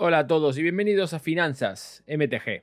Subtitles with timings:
[0.00, 2.62] Hola a todos y bienvenidos a Finanzas MTG.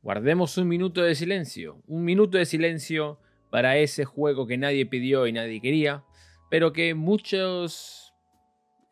[0.00, 3.18] Guardemos un minuto de silencio, un minuto de silencio
[3.50, 6.04] para ese juego que nadie pidió y nadie quería,
[6.48, 8.14] pero que muchos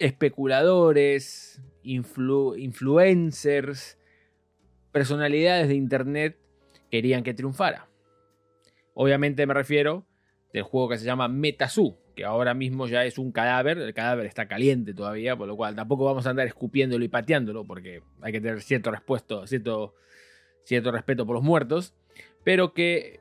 [0.00, 2.56] especuladores, influencers,
[4.90, 6.40] personalidades de Internet
[6.90, 7.88] querían que triunfara.
[8.94, 10.08] Obviamente me refiero
[10.52, 14.26] del juego que se llama Metazoo, que ahora mismo ya es un cadáver, el cadáver
[14.26, 18.32] está caliente todavía, por lo cual tampoco vamos a andar escupiéndolo y pateándolo, porque hay
[18.32, 18.90] que tener cierto,
[19.46, 19.94] cierto,
[20.64, 21.94] cierto respeto por los muertos,
[22.42, 23.20] pero que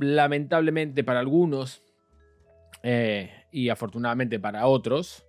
[0.00, 1.82] lamentablemente para algunos
[2.82, 5.26] eh, y afortunadamente para otros,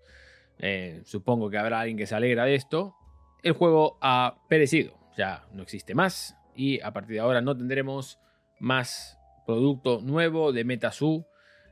[0.59, 2.95] eh, supongo que habrá alguien que se alegra de esto,
[3.43, 8.21] el juego ha perecido, ya no existe más y a partir de ahora no tendremos
[8.57, 11.27] más producto nuevo de MetaZoo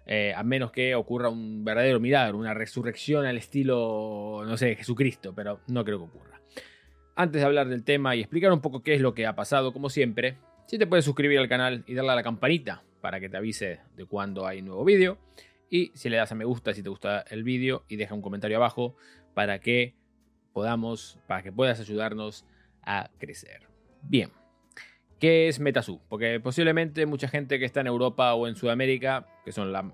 [0.05, 5.34] eh, a menos que ocurra un verdadero milagro, una resurrección al estilo, no sé, Jesucristo,
[5.34, 6.41] pero no creo que ocurra.
[7.16, 9.73] Antes de hablar del tema y explicar un poco qué es lo que ha pasado,
[9.73, 13.30] como siempre, si te puedes suscribir al canal y darle a la campanita para que
[13.30, 15.17] te avise de cuando hay nuevo vídeo.
[15.70, 18.22] Y si le das a me gusta si te gusta el vídeo y deja un
[18.22, 18.95] comentario abajo
[19.34, 19.95] para que
[20.53, 22.45] podamos, para que puedas ayudarnos
[22.84, 23.67] a crecer.
[24.02, 24.44] Bien.
[25.19, 26.02] ¿Qué es MetaZoo?
[26.09, 29.91] Porque posiblemente mucha gente que está en Europa o en Sudamérica, que son la,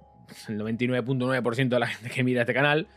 [0.47, 2.88] el 99.9% de la gente que mira este canal,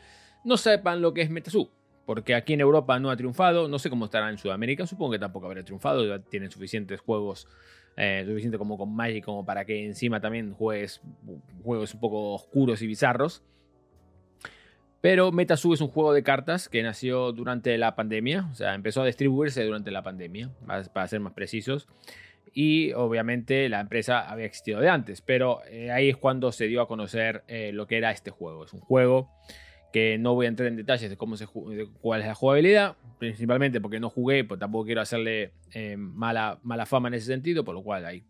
[0.44, 1.70] no sepan lo que es MetaZoo.
[2.06, 5.18] Porque aquí en Europa no ha triunfado, no sé cómo estará en Sudamérica, supongo que
[5.18, 7.48] tampoco habrá triunfado, ya tienen suficientes juegos,
[7.96, 11.00] eh, suficiente como con Magic como para que encima también juegues
[11.62, 13.42] juegos un poco oscuros y bizarros.
[15.04, 19.02] Pero MetaZoo es un juego de cartas que nació durante la pandemia, o sea, empezó
[19.02, 20.50] a distribuirse durante la pandemia,
[20.94, 21.88] para ser más precisos.
[22.54, 26.80] Y obviamente la empresa había existido de antes, pero eh, ahí es cuando se dio
[26.80, 28.64] a conocer eh, lo que era este juego.
[28.64, 29.28] Es un juego
[29.92, 31.46] que no voy a entrar en detalles de cómo se
[32.00, 36.86] cuál es la jugabilidad, principalmente porque no jugué, pues tampoco quiero hacerle eh, mala, mala
[36.86, 38.24] fama en ese sentido, por lo cual hay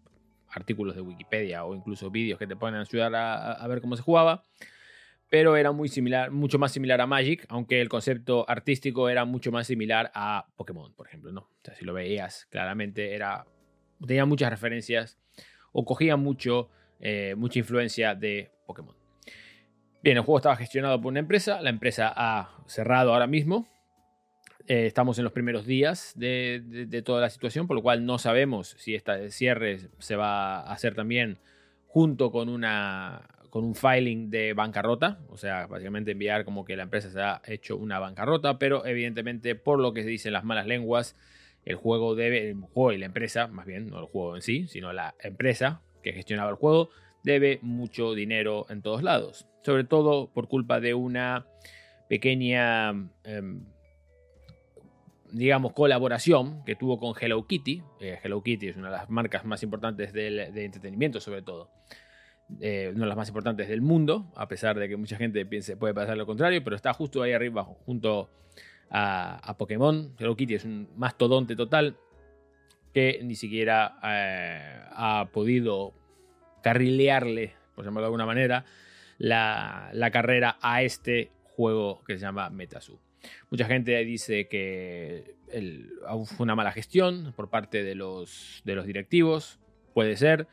[0.48, 4.44] artículos de Wikipedia o incluso vídeos que te pueden ayudar a ver cómo se jugaba
[5.34, 9.50] pero era muy similar, mucho más similar a Magic, aunque el concepto artístico era mucho
[9.50, 11.40] más similar a Pokémon, por ejemplo, ¿no?
[11.40, 13.44] O si lo veías, claramente era,
[14.06, 15.18] tenía muchas referencias
[15.72, 18.94] o cogía mucho, eh, mucha influencia de Pokémon.
[20.04, 23.66] Bien, el juego estaba gestionado por una empresa, la empresa ha cerrado ahora mismo,
[24.68, 28.18] eh, estamos en los primeros días de, de, toda la situación, por lo cual no
[28.18, 31.38] sabemos si este cierre se va a hacer también
[31.88, 36.82] junto con una con un filing de bancarrota, o sea, básicamente enviar como que la
[36.82, 40.66] empresa se ha hecho una bancarrota, pero evidentemente por lo que se dicen las malas
[40.66, 41.16] lenguas,
[41.64, 44.66] el juego debe, el juego y la empresa, más bien, no el juego en sí,
[44.66, 46.90] sino la empresa que gestionaba el juego,
[47.22, 51.46] debe mucho dinero en todos lados, sobre todo por culpa de una
[52.08, 52.88] pequeña,
[53.22, 53.66] em,
[55.30, 57.84] digamos, colaboración que tuvo con Hello Kitty.
[58.00, 61.70] Eh, Hello Kitty es una de las marcas más importantes de entretenimiento, sobre todo.
[62.60, 65.76] Eh, una de las más importantes del mundo, a pesar de que mucha gente piense
[65.76, 68.28] puede pasar lo contrario, pero está justo ahí arriba junto
[68.90, 70.14] a, Pokémon.
[70.18, 71.96] Hello Kitty es un mastodonte total
[72.92, 75.94] que ni siquiera eh, ha podido
[76.62, 78.64] carrilearle, por llamarlo de alguna manera,
[79.18, 83.00] la, carrera a este juego que se llama Metazoo.
[83.50, 85.34] Mucha gente dice que
[86.26, 89.58] fue una mala gestión por parte de los, de los directivos,
[89.94, 90.46] puede ser.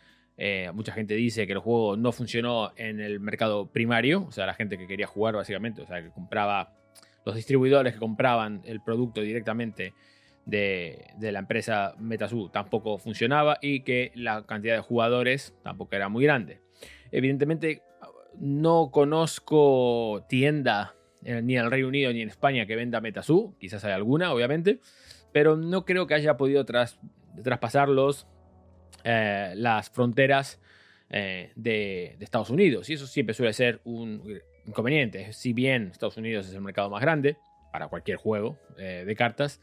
[0.43, 4.47] Eh, mucha gente dice que el juego no funcionó en el mercado primario, o sea,
[4.47, 6.73] la gente que quería jugar básicamente, o sea, que compraba,
[7.23, 9.93] los distribuidores que compraban el producto directamente
[10.47, 16.23] de, la empresa Metazoo tampoco funcionaba y que la cantidad de jugadores tampoco era muy
[16.23, 16.59] grande.
[17.11, 17.83] Evidentemente,
[18.39, 23.55] no conozco tienda eh, ni en el Reino Unido ni en España que venda Metazoo,
[23.59, 24.79] quizás hay alguna, obviamente,
[25.31, 28.25] pero no creo que haya podido traspasarlos
[29.03, 30.59] eh, las fronteras
[31.09, 32.89] eh, de, Estados Unidos.
[32.89, 35.33] Y eso siempre suele ser un inconveniente.
[35.33, 37.37] Si bien Estados Unidos es el mercado más grande
[37.71, 39.61] para cualquier juego eh, de cartas,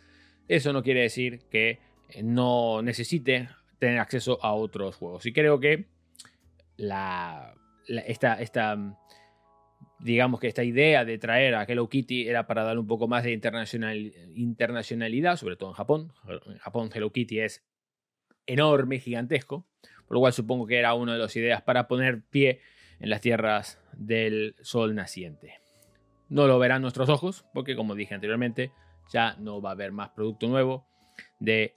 [0.48, 1.78] eso no quiere decir que
[2.22, 3.48] no necesite
[3.78, 5.26] tener acceso a otros juegos.
[5.26, 5.86] Y creo que
[7.86, 8.76] esta,
[10.00, 13.24] digamos que esta idea de traer a Hello Kitty era para dar un poco más
[13.24, 16.12] de internacional, internacionalidad, sobre todo en Japón.
[16.46, 17.62] En Japón Hello Kitty es
[18.48, 19.66] enorme, gigantesco,
[20.06, 22.60] por lo cual supongo que era una de las ideas para poner pie
[22.98, 25.60] en las tierras del sol naciente.
[26.28, 28.72] No lo verán nuestros ojos, porque como dije anteriormente,
[29.12, 30.86] ya no va a haber más producto nuevo
[31.38, 31.74] de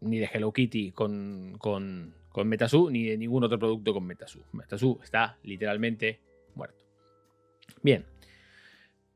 [0.00, 4.44] ni de Hello Kitty con, con, con Metazoo, ni de ningún otro producto con Metazoo.
[4.52, 6.20] Metazoo está literalmente
[6.54, 6.84] muerto.
[7.82, 8.04] Bien.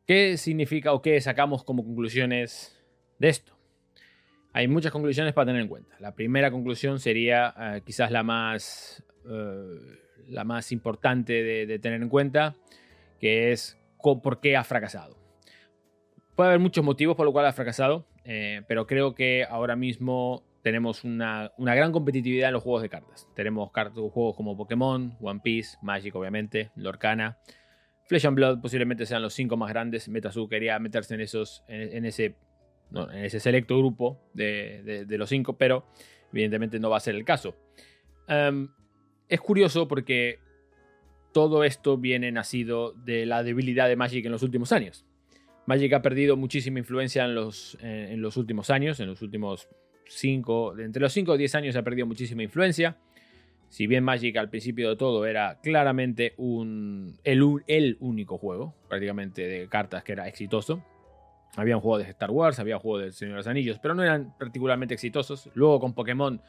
[0.06, 2.80] ¿Qué significa o qué sacamos como conclusiones
[3.18, 3.55] de esto?
[4.56, 5.96] Hay muchas conclusiones para tener en cuenta.
[6.00, 9.98] La primera conclusión sería eh, quizás la más, eh,
[10.28, 12.56] la más importante de, tener en cuenta,
[13.20, 15.18] que es por qué ha fracasado.
[16.34, 20.42] Puede haber muchos motivos por los cuales ha fracasado, eh, pero creo que ahora mismo
[20.62, 23.28] tenemos una, gran competitividad en los juegos de cartas.
[23.34, 27.36] Tenemos juegos como Pokémon, One Piece, Magic obviamente, Lorcana,
[28.06, 30.08] Flesh and Blood posiblemente sean los cinco más grandes.
[30.08, 32.36] Metazu quería meterse en esos, en, ese,
[32.92, 35.86] en ese selecto grupo de, los cinco, pero
[36.32, 37.54] evidentemente no va a ser el caso.
[39.28, 40.38] Es curioso porque
[41.32, 45.04] todo esto viene nacido de la debilidad de Magic en los últimos años.
[45.66, 49.68] Magic ha perdido muchísima influencia en los, en los últimos años, en los últimos
[50.08, 52.96] 5, entre los 5 o 10 años ha perdido muchísima influencia.
[53.68, 57.42] Si bien Magic al principio de todo era claramente un, el,
[58.00, 60.82] único juego, prácticamente de cartas que era exitoso.
[61.56, 63.94] Había un juego de Star Wars, había un juego de Señor de los Anillos, pero
[63.94, 65.50] no eran particularmente exitosos.
[65.54, 66.40] Luego con Pokémon,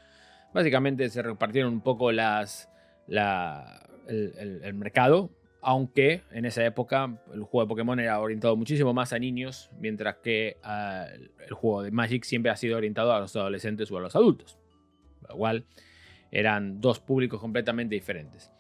[0.54, 2.69] básicamente se repartieron un poco las,
[3.07, 5.31] el, mercado,
[5.62, 10.18] aunque en esa época el juego de Pokémon era orientado muchísimo más a niños, mientras
[10.18, 11.07] que ah,
[11.48, 14.59] el juego de Magic siempre ha sido orientado a los adolescentes o a los adultos.
[15.30, 15.63] Lo
[16.31, 18.51] eran dos públicos completamente diferentes.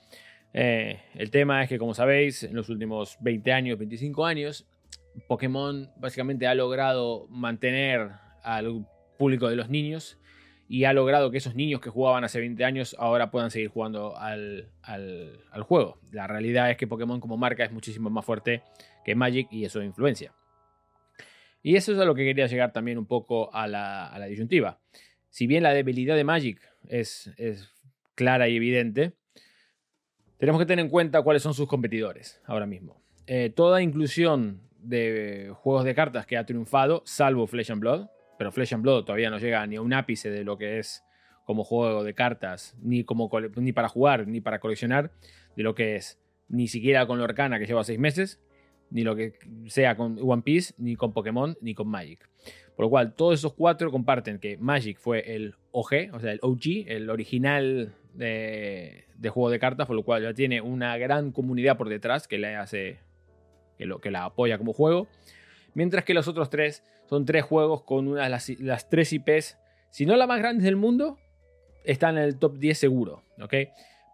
[0.53, 4.65] Eh, el tema es que, como sabéis, en los últimos 20 años, 25 años,
[5.27, 8.11] Pokémon básicamente ha logrado mantener
[8.43, 8.85] al
[9.17, 10.17] público de los niños
[10.69, 14.17] y ha logrado que esos niños que jugaban hace 20 años ahora puedan seguir jugando
[14.17, 14.69] al,
[15.61, 15.99] juego.
[16.11, 18.63] La realidad es que Pokémon como marca es muchísimo más fuerte
[19.05, 20.33] que Magic y eso influencia.
[21.63, 24.25] Y eso es a lo que quería llegar también un poco a la, a la
[24.25, 24.79] disyuntiva.
[25.29, 27.31] Si bien la debilidad de Magic es,
[28.15, 29.13] clara y evidente,
[30.37, 33.01] tenemos que tener en cuenta cuáles son sus competidores ahora mismo.
[33.27, 38.07] Eh, toda inclusión de juegos de cartas que ha triunfado, salvo Flesh and Blood,
[38.37, 41.03] pero Flesh and Blood todavía no llega ni a un ápice de lo que es
[41.45, 45.11] como juego de cartas, ni, como, ni para jugar, ni para coleccionar,
[45.55, 46.19] de lo que es
[46.49, 48.41] ni siquiera con Lorcana que lleva seis meses,
[48.89, 49.33] ni lo que
[49.67, 52.29] sea con One Piece, ni con Pokémon, ni con Magic.
[52.75, 56.39] Por lo cual, todos esos cuatro comparten que Magic fue el OG, o sea, el
[56.41, 61.77] OG, el original de, juego de cartas, por lo cual ya tiene una gran comunidad
[61.77, 62.99] por detrás que le hace
[63.77, 65.07] que, lo, que la apoya como juego.
[65.73, 68.29] Mientras que los otros tres son tres juegos con una de
[68.59, 69.57] las, tres IPs,
[69.89, 71.17] si no la más grandes del mundo,
[71.83, 73.23] están en el top 10 seguro.
[73.41, 73.53] ¿ok?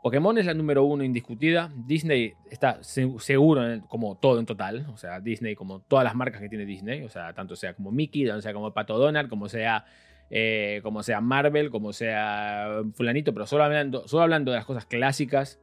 [0.03, 1.71] Pokémon es la número uno indiscutida.
[1.87, 4.85] Disney está seguro como todo en total.
[4.93, 7.03] O sea, Disney como todas las marcas que tiene Disney.
[7.03, 9.85] O sea, tanto sea como Mickey, tanto sea como Pato Donald, como sea,
[10.29, 13.33] eh, como sea Marvel, como sea fulanito.
[13.33, 15.61] Pero solo hablando, solo hablando de las cosas clásicas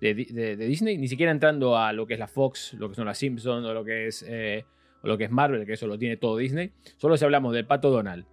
[0.00, 0.14] de,
[0.56, 0.98] Disney.
[0.98, 3.74] Ni siquiera entrando a lo que es la Fox, lo que son las Simpsons o
[3.74, 4.64] lo que es, eh,
[5.02, 6.72] lo que es Marvel, que eso lo tiene todo Disney.
[6.96, 8.24] Solo si hablamos de Pato Donald,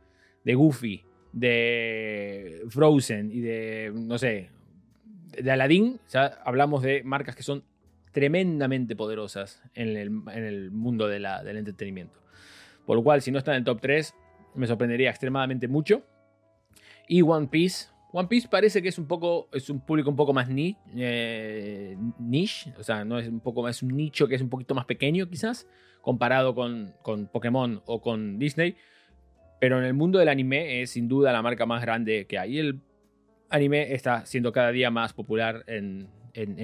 [0.43, 4.49] de Goofy, de Frozen y de, no sé,
[5.37, 7.63] de Aladdin, ya hablamos de marcas que son
[8.11, 12.21] tremendamente poderosas en el, mundo del entretenimiento.
[12.85, 14.15] Por lo cual, si no está en el top 3,
[14.55, 16.03] me sorprendería extremadamente mucho.
[17.07, 17.89] Y One Piece.
[18.11, 19.49] One Piece parece que es un poco.
[19.51, 22.73] Es un público un poco más eh, niche.
[22.77, 25.27] O sea, no es un poco más un nicho que es un poquito más pequeño,
[25.27, 25.67] quizás.
[26.01, 28.75] Comparado con, con Pokémon o con Disney.
[29.59, 32.59] Pero en el mundo del anime es sin duda la marca más grande que hay.
[32.59, 32.81] El
[33.49, 36.09] anime está siendo cada día más popular en,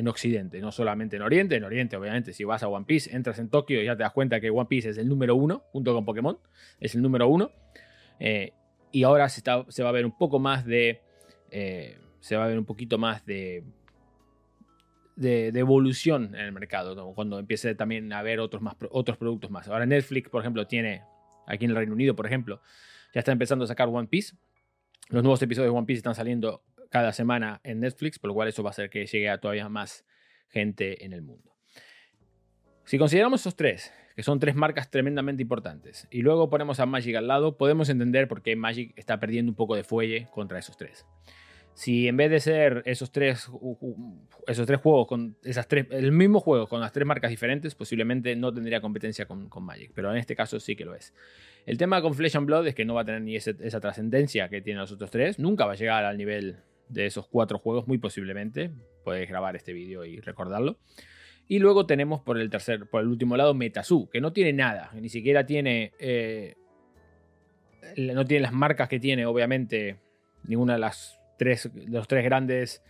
[0.08, 1.56] Occidente, no solamente en Oriente.
[1.56, 4.12] En Oriente, obviamente, si vas a One Piece, entras en Tokio y ya te das
[4.12, 6.38] cuenta que One Piece es el número uno, junto con Pokémon,
[6.80, 7.52] es el número uno.
[8.20, 8.52] Eh,
[8.92, 11.02] y ahora se, está, se, va a ver un poco más de.
[11.52, 13.64] Eh, se va a ver un poquito más de,
[15.16, 19.68] de, evolución en el mercado, cuando empiece también a haber otros, más, otros productos más.
[19.68, 21.04] Ahora Netflix, por ejemplo, tiene,
[21.48, 22.62] aquí en el Reino Unido, por ejemplo,
[23.14, 24.36] ya está empezando a sacar One Piece.
[25.10, 28.48] Los nuevos episodios de One Piece están saliendo cada semana en Netflix, por lo cual
[28.48, 30.06] eso va a hacer que llegue a todavía más
[30.50, 31.56] gente en el mundo.
[32.86, 37.16] Si consideramos esos tres, que son tres marcas tremendamente importantes, y luego ponemos a Magic
[37.16, 40.78] al lado, podemos entender por qué Magic está perdiendo un poco de fuelle contra esos
[40.78, 41.06] tres.
[41.74, 43.50] Si en vez de ser esos tres,
[44.48, 48.36] esos tres juegos con esas tres, el mismo juego con las tres marcas diferentes, posiblemente
[48.36, 51.14] no tendría competencia con, Magic, pero en este caso sí que lo es.
[51.66, 54.50] El tema con Flesh and Blood es que no va a tener ni esa trascendencia
[54.50, 56.58] que tienen los otros tres, nunca va a llegar al nivel
[56.92, 58.72] de esos cuatro juegos, muy posiblemente.
[59.04, 60.78] Puedes grabar este vídeo y recordarlo.
[61.48, 64.92] Y luego tenemos por el tercer, por el último lado, Metasu, que no tiene nada,
[64.94, 65.94] ni siquiera tiene.
[66.00, 66.56] Eh,
[67.98, 69.98] no tiene las marcas que tiene, obviamente,
[70.46, 72.84] ninguna de las tres, los tres grandes,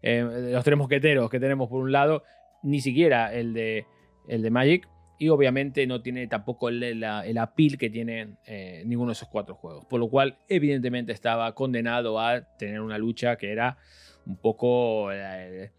[0.00, 2.24] eh, los tres mosqueteros que tenemos por un lado,
[2.62, 3.84] ni siquiera el de,
[4.28, 4.88] el de Magic,
[5.18, 9.56] y obviamente no tiene tampoco el, el appeal que tienen eh, ninguno de esos cuatro
[9.56, 9.84] juegos.
[9.84, 13.76] Por lo cual, evidentemente, estaba condenado a tener una lucha que era
[14.24, 15.12] un poco.
[15.12, 15.70] Eh,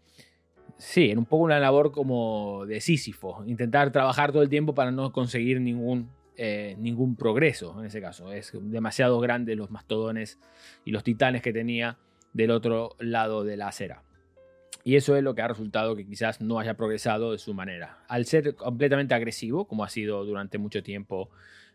[0.78, 3.42] sí, era un poco una labor como de Sísifo.
[3.44, 6.12] Intentar trabajar todo el tiempo para no conseguir ningún,
[6.78, 8.32] ningún progreso en ese caso.
[8.32, 10.38] Es demasiado grande los mastodones
[10.84, 11.98] y los titanes que tenía
[12.32, 14.02] del otro lado de la acera.
[14.82, 17.98] Y eso es lo que ha resultado que quizás no haya progresado de su manera.
[18.08, 21.28] Al ser completamente agresivo, como ha sido durante mucho tiempo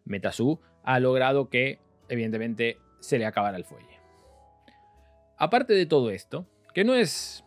[0.06, 4.00] Metasu, ha logrado que, evidentemente, se le acabara el fuelle.
[5.38, 7.44] Aparte de todo esto, que no es,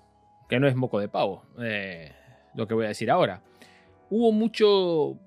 [0.48, 2.12] que no es moco de pavo, eh,
[2.54, 3.42] lo que voy a decir ahora,
[4.10, 5.18] hubo mucho...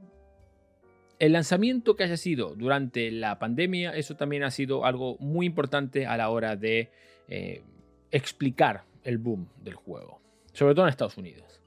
[1.20, 6.08] El lanzamiento que haya sido durante la pandemia, eso también ha sido algo muy importante
[6.08, 6.90] a la hora de
[7.32, 7.64] eh,
[8.12, 10.22] explicar el boom del juego
[10.54, 11.62] sobre todo en Estados Unidos.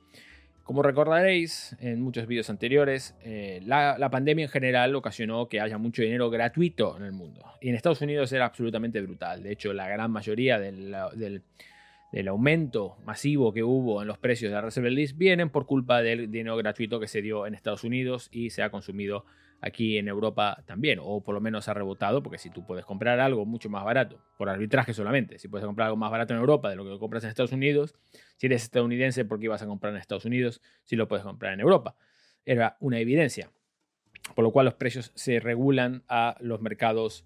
[0.63, 6.01] Como recordaréis en muchos vídeos anteriores, eh, la, pandemia en general ocasionó que haya mucho
[6.01, 7.45] dinero gratuito en el mundo.
[7.61, 9.43] Y en Estados Unidos era absolutamente brutal.
[9.43, 10.95] De hecho, la gran mayoría del,
[12.29, 16.31] aumento masivo que hubo en los precios de la Reserve List vienen por culpa del
[16.31, 19.27] dinero gratuito que se dio en Estados Unidos y se ha consumido
[19.65, 23.19] aquí en Europa también, o por lo menos ha rebotado, porque si tú puedes comprar
[23.19, 26.69] algo mucho más barato, por arbitraje solamente, si puedes comprar algo más barato en Europa
[26.69, 27.95] de lo que compras en Estados Unidos,
[28.37, 31.55] si eres estadounidense, ¿por qué ibas a comprar en Estados Unidos si lo puedes comprar
[31.55, 31.97] en Europa?
[32.45, 33.51] Era una evidencia.
[34.35, 37.25] Por lo cual los precios se regulan a los mercados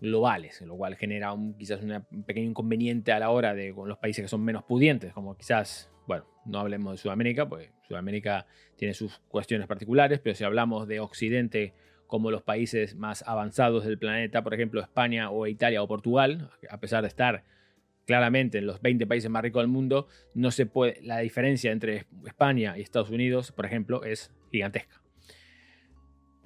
[0.00, 3.98] globales, lo cual genera un, quizás un pequeño inconveniente a la hora de con los
[3.98, 8.46] países que son menos pudientes, como quizás, bueno, no hablemos de Sudamérica, porque Sudamérica
[8.76, 11.74] tiene sus cuestiones particulares, pero si hablamos de Occidente
[12.06, 16.78] como los países más avanzados del planeta, por ejemplo España o Italia o Portugal, a
[16.78, 17.44] pesar de estar
[18.06, 22.06] claramente en los 20 países más ricos del mundo, no se puede, la diferencia entre
[22.24, 25.05] España y Estados Unidos, por ejemplo, es gigantesca.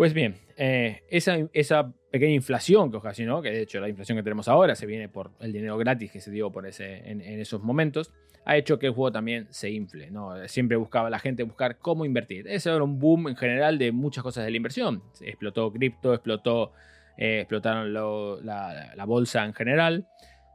[0.00, 4.49] Pues bien, eh, esa, pequeña inflación que ocasionó, que de hecho la inflación que tenemos
[4.49, 8.11] ahora se viene por el dinero gratis que se dio por ese, en, esos momentos,
[8.47, 10.11] ha hecho que el juego también se infle.
[10.11, 10.49] ¿no?
[10.49, 12.49] Siempre buscaba la gente buscar cómo invertir.
[12.49, 15.02] Ese era un boom en general de muchas cosas de la inversión.
[15.21, 16.73] Explotó cripto, explotó,
[17.19, 20.09] eh, explotaron la, la, bolsa en general.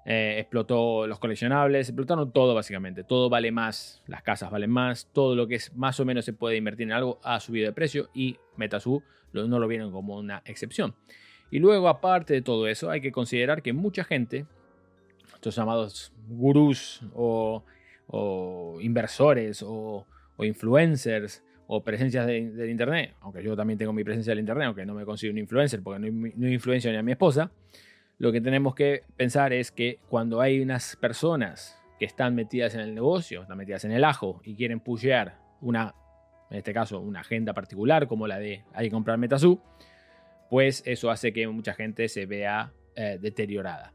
[0.07, 3.03] Eh, explotó los coleccionables, explotaron todo básicamente.
[3.03, 6.33] Todo vale más, las casas valen más, todo lo que es más o menos se
[6.33, 9.03] puede invertir en algo ha subido de precio y Metasu
[9.47, 10.95] no lo vieron como una excepción.
[11.51, 14.45] Y luego, aparte de todo eso, hay que considerar que mucha gente,
[15.33, 17.63] estos llamados gurús o,
[18.81, 20.05] inversores o,
[20.39, 24.93] influencers o presencias del Internet, aunque yo también tengo mi presencia del Internet, aunque no
[24.93, 27.51] me considero un influencer porque no, no influencio ni a mi esposa,
[28.17, 32.81] lo que tenemos que pensar es que cuando hay unas personas que están metidas en
[32.81, 35.95] el negocio, están metidas en el ajo y quieren pushear una,
[36.55, 39.59] en este caso, una agenda particular como la de hay que comprar Metasu,
[40.49, 43.91] pues eso hace que mucha gente se vea eh, deteriorada.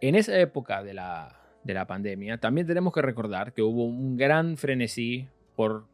[0.00, 4.16] En esa época de la, de la pandemia, también tenemos que recordar que hubo un
[4.16, 5.88] gran frenesí por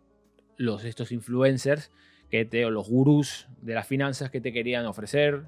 [0.57, 1.91] los, estos influencers
[2.31, 5.43] que te, o los gurús de las finanzas que te querían ofrecer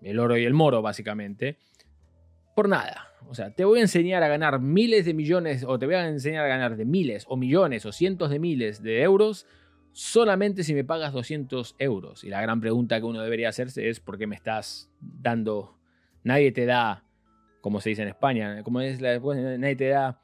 [0.00, 1.58] el oro y el moro, básicamente,
[2.54, 3.08] por nada.
[3.28, 6.08] O sea, te voy a enseñar a ganar miles de millones, o te voy a
[6.08, 9.46] enseñar a ganar de miles, o millones, o cientos de miles de euros,
[9.98, 12.22] solamente si me pagas 200 euros.
[12.22, 15.76] Y la gran pregunta que uno debería hacerse es, ¿por qué me estás dando?
[16.22, 17.02] Nadie te da,
[17.60, 20.20] como se dice en España, como es la, nadie te da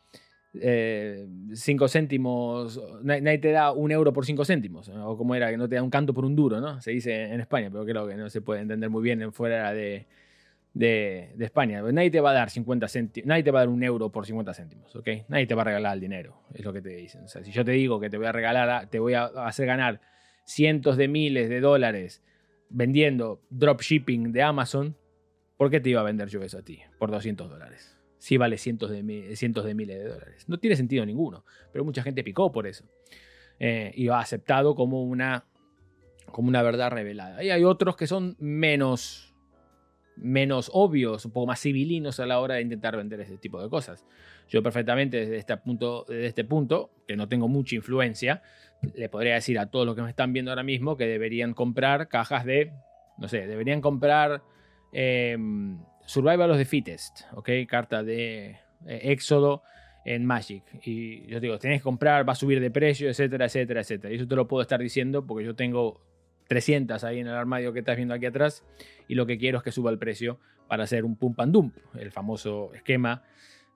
[0.52, 5.56] 5 eh, céntimos, nadie te da un euro por 5 céntimos, o como era, que
[5.56, 6.80] no te da un canto por un duro, ¿no?
[6.80, 10.06] Se dice en España, pero creo que no se puede entender muy bien fuera de,
[10.74, 11.80] de, España.
[11.82, 14.26] Nadie te va a dar 50 céntimos, nadie te va a dar un euro por
[14.26, 15.08] 50 céntimos, ¿ok?
[15.28, 17.28] Nadie te va a regalar el dinero, es lo que te dicen.
[17.28, 20.00] Si yo te digo que te voy a regalar, te voy a hacer ganar
[20.44, 22.22] cientos de miles de dólares
[22.68, 24.96] vendiendo dropshipping de Amazon,
[25.56, 27.94] ¿por qué te iba a vender yo eso a ti por 200 dólares?
[28.24, 30.48] sí vale cientos de, cientos de miles de dólares.
[30.48, 32.86] No tiene sentido ninguno, pero mucha gente picó por eso.
[33.58, 35.44] Eh, y ha aceptado como una,
[36.32, 37.44] como una verdad revelada.
[37.44, 39.33] Y hay otros que son menos,
[40.16, 43.68] menos obvios, un poco más civilinos a la hora de intentar vender ese tipo de
[43.68, 44.04] cosas.
[44.48, 48.42] Yo perfectamente desde este punto, desde este punto que no tengo mucha influencia,
[48.94, 52.08] le podría decir a todos los que me están viendo ahora mismo que deberían comprar
[52.08, 52.72] cajas de,
[53.18, 54.42] no sé, deberían comprar...
[54.92, 57.50] Em, Survival of the Fittest, ¿ok?
[57.66, 59.62] Carta de eh, Éxodo
[60.04, 60.62] en Magic.
[60.84, 64.12] Y yo digo, tenés que comprar, va a subir de precio, etcétera, etcétera, etcétera.
[64.12, 66.00] Y eso te lo puedo estar diciendo porque yo tengo
[66.48, 68.64] 300 ahí en el armario que estás viendo aquí atrás
[69.08, 71.76] y lo que quiero es que suba el precio para hacer un pump and dump,
[71.94, 73.22] el famoso esquema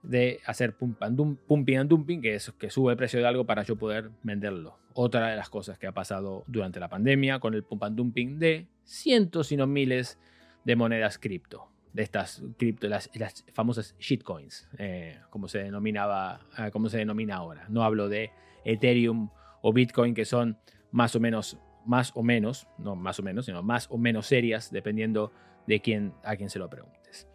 [0.02, 3.76] de hacer pumping and dumping, que es que sube el precio de algo para yo
[3.76, 4.78] poder venderlo.
[4.94, 8.38] Otra de las cosas que ha pasado durante la pandemia con el pump and dumping
[8.38, 10.18] de cientos y no miles
[10.64, 13.10] de monedas cripto, de estas cripto, las,
[13.52, 17.66] famosas shitcoins, eh, como se denominaba, eh, como se denomina ahora.
[17.68, 18.30] No hablo de
[18.64, 19.30] Ethereum
[19.62, 20.58] o Bitcoin que son
[20.90, 24.70] más o menos, más o menos, no más o menos, sino más o menos serias,
[24.70, 25.32] dependiendo
[25.66, 27.28] de quién, a quién se lo preguntes.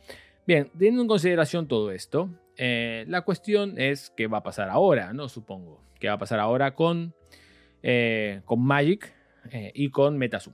[0.46, 5.14] Bien, teniendo en consideración todo esto, eh, la cuestión es qué va a pasar ahora,
[5.14, 5.30] ¿no?
[5.30, 5.82] Supongo.
[6.00, 7.16] ¿Qué va a pasar ahora con,
[7.82, 9.14] eh, con Magic
[9.52, 10.54] eh, y con Metasu?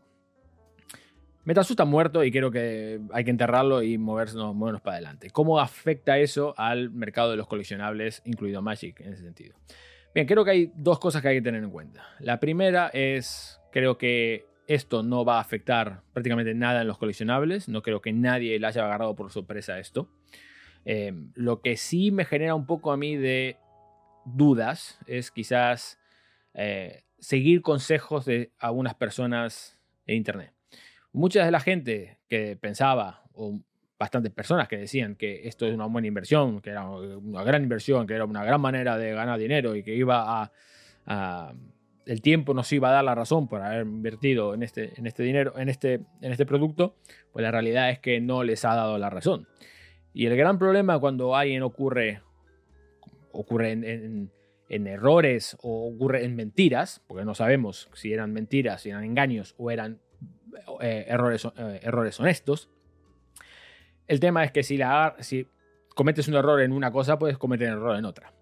[1.43, 5.31] Metasu está muerto y creo que hay que enterrarlo y movernos, movernos para adelante.
[5.31, 9.58] ¿Cómo afecta eso al mercado de los coleccionables, incluido Magic en ese sentido?
[10.13, 12.03] Bien, creo que hay dos cosas que hay que tener en cuenta.
[12.19, 17.68] La primera es, creo que esto no va a afectar prácticamente nada en los coleccionables.
[17.68, 20.10] No creo que nadie le haya agarrado por sorpresa esto.
[20.86, 23.58] Em, lo que sí me genera un poco a mí de
[24.26, 26.00] dudas es quizás
[26.54, 30.54] eh, seguir consejos de algunas personas en Internet.
[31.12, 33.60] Mucha de la gente que pensaba, o
[33.98, 38.06] bastantes personas que decían que esto es una buena inversión, que era una gran inversión,
[38.06, 40.44] que era una gran manera de ganar dinero y que iba
[41.06, 41.54] a
[42.10, 45.22] el tiempo nos iba a dar la razón por haber invertido en este, en este
[45.22, 46.96] dinero, en este, en este producto,
[47.32, 49.48] pues la realidad es que no les ha dado la razón.
[50.12, 52.24] Y el gran problema cuando alguien ocurre,
[53.32, 54.32] ocurre en,
[54.70, 59.70] errores o ocurre en mentiras, porque no sabemos si eran mentiras, si eran engaños o
[59.70, 60.00] eran
[60.82, 62.72] eh, errores, eh, errores honestos.
[64.08, 65.46] El tema es que si, la, si
[65.94, 68.34] cometes un error en una cosa, puedes cometer un error en otra.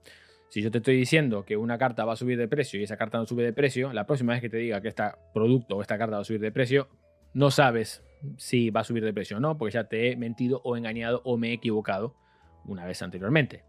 [0.50, 2.96] Si yo te estoy diciendo que una carta va a subir de precio y esa
[2.96, 5.82] carta no sube de precio, la próxima vez que te diga que este producto o
[5.82, 6.88] esta carta va a subir de precio,
[7.34, 8.04] no sabes
[8.38, 11.22] si va a subir de precio o no, porque ya te he mentido o engañado
[11.26, 12.16] o me he equivocado
[12.66, 13.64] una vez anteriormente.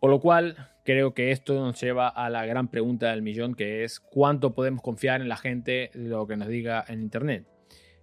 [0.00, 3.84] Por lo cual, creo que esto nos lleva a la gran pregunta del millón, que
[3.84, 7.46] es cuánto podemos confiar en la gente lo que nos diga en Internet.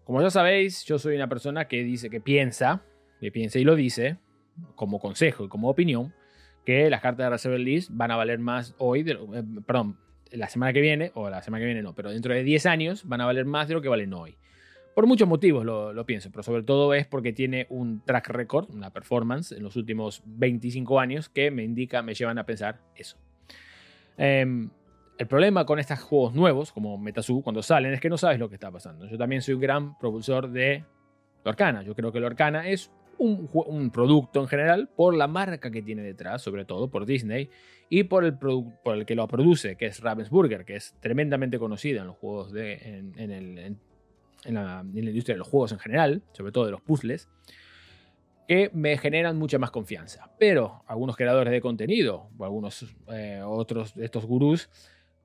[0.03, 2.83] Como ya sabéis, yo soy una persona que dice que piensa,
[3.19, 4.17] que piensa y lo dice,
[4.75, 6.13] como consejo y como opinión,
[6.69, 9.97] que las cartas de Reserve List van a valer más hoy, eh, perdón,
[10.31, 13.07] la semana que viene, o la semana que viene no, pero dentro de 10 años
[13.07, 14.37] van a valer más de lo que valen hoy.
[14.93, 18.93] Por muchos motivos lo, pienso, pero sobre todo es porque tiene un track record, una
[18.93, 23.17] performance en los últimos 25 años que me indica, me llevan a pensar eso.
[24.15, 24.69] Em,
[25.17, 28.47] el problema con estos juegos nuevos, como Metasu, cuando salen, es que no sabes lo
[28.47, 29.07] que está pasando.
[29.07, 30.83] Yo también soy un gran propulsor de
[31.43, 31.81] Lorcana.
[31.81, 36.41] Yo creo que Lorcana es un, producto en general por la marca que tiene detrás,
[36.41, 37.49] sobre todo por Disney,
[37.89, 42.01] y por el, por el que lo produce, que es Ravensburger, que es tremendamente conocido
[42.01, 43.79] en los juegos en,
[44.45, 47.27] la, industria de los juegos en general, sobre todo de los puzzles,
[48.47, 50.31] que me generan mucha más confianza.
[50.39, 54.69] Pero algunos creadores de contenido, o algunos eh, otros de estos gurús,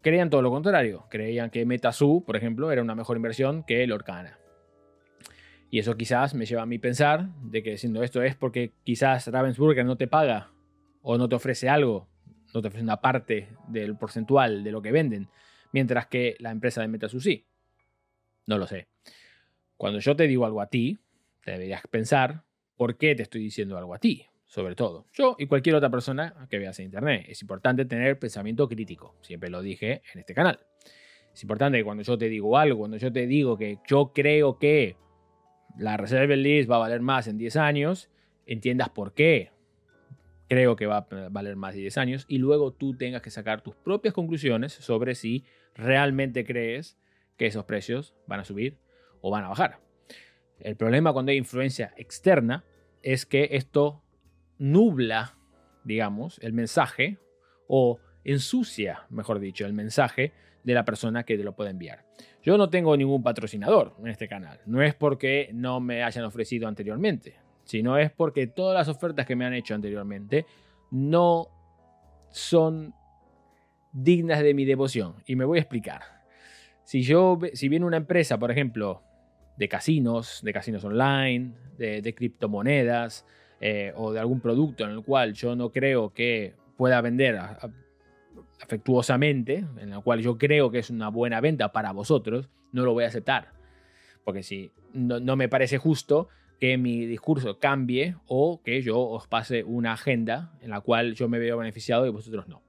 [0.02, 1.06] creían todo lo contrario.
[1.08, 4.38] Creían que MetaSu, por ejemplo, era una mejor inversión que Lorcana.
[5.74, 9.26] Y eso quizás me lleva a mí pensar de que siendo esto es porque quizás
[9.26, 10.52] Ravensburger no te paga
[11.02, 12.06] o no te ofrece algo,
[12.54, 15.28] no te ofrece una parte del porcentual de lo que venden,
[15.72, 17.18] mientras que la empresa de Metasu.
[18.46, 18.86] No lo sé.
[19.76, 21.00] Cuando yo te digo algo a ti,
[21.42, 22.44] te deberías pensar
[22.76, 25.08] por qué te estoy diciendo algo a ti, sobre todo.
[25.12, 27.26] Yo y cualquier otra persona que veas en internet.
[27.26, 29.16] Es importante tener pensamiento crítico.
[29.22, 30.60] Siempre lo dije en este canal.
[31.32, 34.60] Es importante que cuando yo te digo algo, cuando yo te digo que yo creo
[34.60, 35.02] que
[35.78, 38.10] la Reserve List va a valer más en 10 años,
[38.46, 39.50] entiendas por qué
[40.48, 43.62] creo que va a valer más de 10 años y luego tú tengas que sacar
[43.62, 46.98] tus propias conclusiones sobre si realmente crees
[47.36, 48.78] que esos precios van a subir
[49.20, 49.80] o van a bajar.
[50.60, 52.64] El problema cuando hay influencia externa
[53.02, 54.02] es que esto
[54.58, 55.36] nubla,
[55.82, 57.18] digamos, el mensaje
[57.66, 60.32] o ensucia, mejor dicho, el mensaje
[60.64, 62.04] de la persona que te lo puede enviar.
[62.42, 64.60] Yo no tengo ningún patrocinador en este canal.
[64.66, 69.36] No es porque no me hayan ofrecido anteriormente, sino es porque todas las ofertas que
[69.36, 70.46] me han hecho anteriormente
[70.90, 71.48] no
[72.30, 72.94] son
[73.92, 75.14] dignas de mi devoción.
[75.26, 76.02] Y me voy a explicar.
[76.82, 79.02] Si yo, si viene una empresa, por ejemplo,
[79.56, 83.24] de casinos, de casinos online, de, criptomonedas
[83.60, 87.38] eh, o de algún producto en el cual yo no creo que pueda vender
[88.62, 92.92] afectuosamente, en la cual yo creo que es una buena venta para vosotros, no lo
[92.92, 93.52] voy a aceptar.
[94.24, 99.64] Porque si no, me parece justo que mi discurso cambie o que yo os pase
[99.64, 102.62] una agenda en la cual yo me veo beneficiado y vosotros no.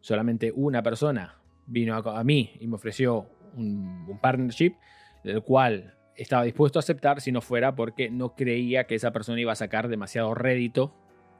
[0.00, 4.74] Solamente una persona vino a, mí y me ofreció un, un partnership
[5.22, 9.40] del cual estaba dispuesto a aceptar si no fuera porque no creía que esa persona
[9.40, 10.94] iba a sacar demasiado rédito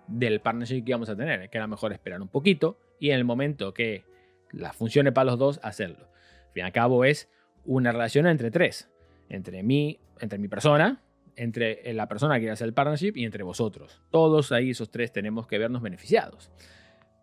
[0.07, 3.25] del partnership que íbamos a tener, que era mejor esperar un poquito y en el
[3.25, 4.05] momento que
[4.53, 6.07] la funcione para los dos, hacerlo.
[6.47, 7.29] Al fin y al cabo es
[7.65, 8.93] una relación entre tres,
[9.29, 11.03] entre mí, entre mi persona,
[11.35, 14.01] entre la persona que quiere hacer el partnership y entre vosotros.
[14.11, 16.53] Todos ahí, esos tres, tenemos que vernos beneficiados.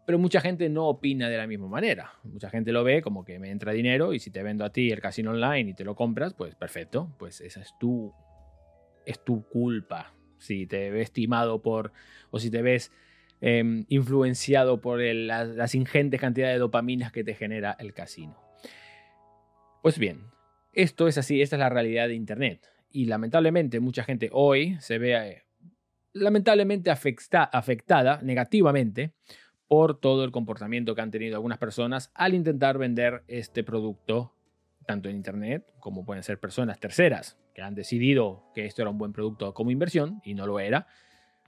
[0.06, 2.12] Pero mucha gente no opina de la misma manera.
[2.24, 4.92] Mucha gente lo ve como que me entra dinero y si te vendo a ti
[4.92, 8.14] el casino online y te lo compras, pues perfecto, pues esa es tu,
[9.06, 10.14] es tu culpa.
[10.40, 11.94] Si te ves estimado por,
[12.32, 12.92] o si te ves
[13.42, 18.38] em, influenciado por las ingentes cantidades de dopaminas que te genera el casino.
[19.82, 20.26] Pues bien,
[20.74, 22.68] esto es así, esta es la realidad de Internet.
[22.92, 25.44] Y lamentablemente mucha gente hoy se ve eh,
[26.14, 29.14] lamentablemente afectada negativamente
[29.68, 34.34] por todo el comportamiento que han tenido algunas personas al intentar vender este producto
[34.88, 38.98] tanto en Internet como pueden ser personas terceras que han decidido que esto era un
[38.98, 40.88] buen producto como inversión y no lo era,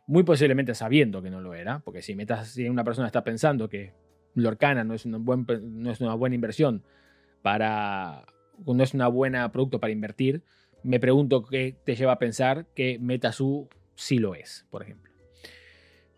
[0.08, 3.70] muy posiblemente sabiendo que no lo era, porque si, metas, si una persona está pensando
[3.70, 3.94] que
[4.36, 6.84] Lorcana no es, un buen, no es una buena inversión
[7.42, 8.26] para,
[8.66, 10.44] no es una buena producto para invertir,
[10.84, 15.12] me pregunto qué te lleva a pensar que MetaSu sí lo es, por ejemplo.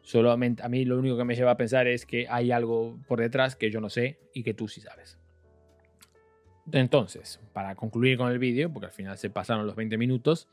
[0.01, 3.19] Solamente a mí lo único que me lleva a pensar es que hay algo por
[3.19, 5.17] detrás que yo no sé y que tú sí sabes.
[6.71, 10.47] Entonces, para concluir con el vídeo, porque al final se pasaron los 20 minutos,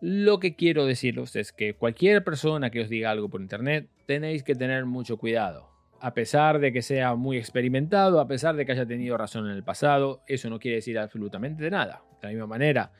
[0.00, 4.42] lo que quiero deciros es que cualquier persona que os diga algo por internet, tenéis
[4.42, 5.68] que tener mucho cuidado.
[6.00, 9.56] A pesar de que sea muy experimentado, a pesar de que haya tenido razón en
[9.56, 12.02] el pasado, eso no quiere decir absolutamente nada.
[12.20, 12.92] De la misma manera,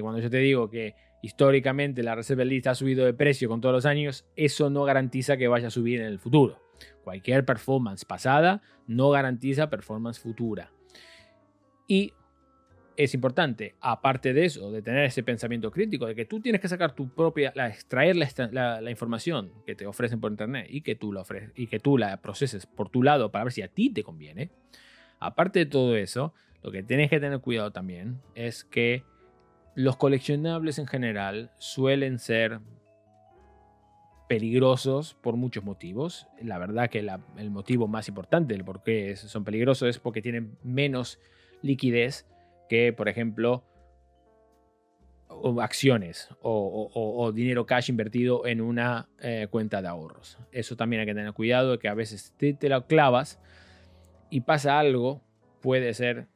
[0.00, 3.74] cuando yo te digo que históricamente la Reserve List ha subido de precio con todos
[3.74, 6.60] los años, eso no garantiza que vaya a subir en el futuro.
[7.02, 10.70] Cualquier performance pasada no garantiza performance futura.
[11.88, 12.12] Y
[12.96, 16.68] es importante, aparte de eso, de tener ese pensamiento crítico, de que tú tienes que
[16.68, 21.12] sacar tu propia, la, extraer la, información que te ofrecen por internet y que, tú
[21.98, 24.50] la proceses por tu lado para ver si a ti te conviene.
[25.20, 26.32] Aparte de todo eso,
[26.62, 29.04] lo que tienes que tener cuidado también es que
[29.74, 32.60] los coleccionables en general suelen ser
[34.26, 36.26] peligrosos por muchos motivos.
[36.42, 37.06] La verdad que
[37.36, 41.20] el motivo más importante del por qué son peligrosos es porque tienen menos
[41.62, 42.26] liquidez
[42.68, 43.64] que, por ejemplo,
[45.60, 50.38] acciones o, dinero cash invertido en una eh, cuenta de ahorros.
[50.52, 53.40] Eso también hay que tener cuidado, que a veces te, te lo clavas
[54.30, 55.22] y pasa algo,
[55.60, 56.28] puede ser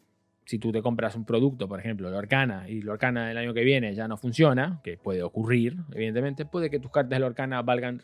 [0.51, 3.95] si tú te compras un producto, por ejemplo, Lorcana, y Lorcana del año que viene
[3.95, 8.03] ya no funciona, que puede ocurrir, evidentemente, puede que tus cartas de Lorcana valgan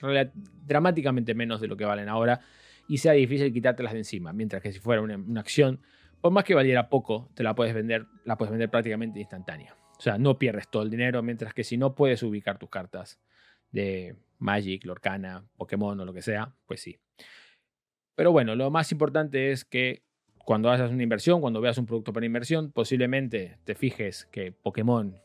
[0.65, 2.41] dramáticamente menos de lo que valen ahora
[2.87, 4.33] y sea difícil quitártelas de encima.
[4.33, 5.81] Mientras que si fuera una, acción,
[6.27, 9.77] por más que valiera poco, te la puedes vender, la puedes vender prácticamente instantánea.
[9.97, 13.21] O sea, no pierdes todo el dinero, mientras que si no puedes ubicar tus cartas
[13.71, 16.99] de Magic, Lorcana, Pokémon o lo que sea, pues sí.
[18.17, 20.03] Pero bueno, lo más importante es que
[20.37, 25.17] cuando hagas una inversión, cuando veas un producto para inversión, posiblemente te fijes que Pokémon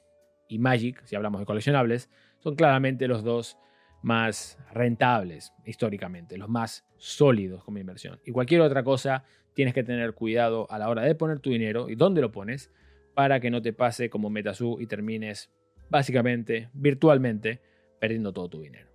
[0.47, 3.57] y Magic, si hablamos de coleccionables, son claramente los dos
[4.03, 8.19] más rentables históricamente, los más sólidos como inversión.
[8.23, 11.89] Y cualquier otra cosa, tienes que tener cuidado a la hora de poner tu dinero
[11.89, 12.71] y dónde lo pones
[13.13, 15.51] para que no te pase como Metasu y termines
[15.89, 17.61] básicamente, virtualmente,
[17.99, 18.89] perdiendo todo tu dinero.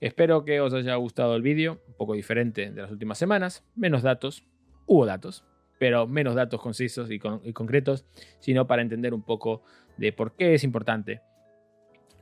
[0.00, 4.02] Espero que os haya gustado el vídeo, un poco diferente de las últimas semanas, menos
[4.02, 4.44] datos,
[4.86, 5.44] hubo datos,
[5.78, 8.04] pero menos datos concisos y, concretos,
[8.38, 9.62] sino para entender un poco
[9.96, 11.22] de por qué es importante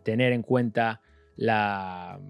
[0.04, 1.00] tener en cuenta
[1.36, 2.20] la,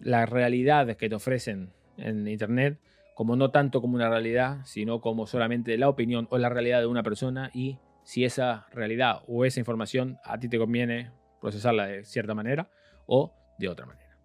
[0.00, 2.78] la realidad que te ofrecen en Internet,
[3.14, 6.86] como no tanto como una realidad, sino como solamente la opinión o la realidad de
[6.86, 12.04] una persona y si esa realidad o esa información a ti te conviene procesarla de
[12.04, 12.68] cierta manera
[13.06, 14.18] o de otra manera.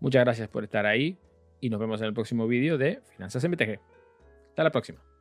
[0.00, 1.18] Muchas gracias por estar ahí
[1.60, 3.78] y nos vemos en el próximo vídeo de Finanzas MTG.
[4.48, 5.11] Hasta la próxima.